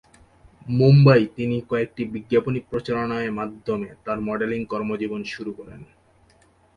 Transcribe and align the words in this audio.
মুম্বাই 0.71 1.21
তিনি 1.35 1.57
কয়েকটি 1.69 2.01
বিজ্ঞাপনী 2.05 2.59
প্রচারণায় 2.69 3.31
মাধ্যমে 3.31 3.89
তার 4.05 4.17
মডেলিং 4.21 4.61
কর্মজীবন 4.65 5.21
শুরু 5.25 5.51
করেন। 5.53 5.81